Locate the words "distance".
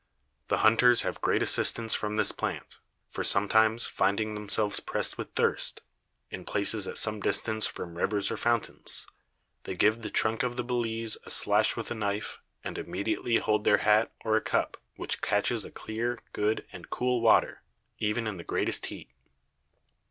7.21-7.67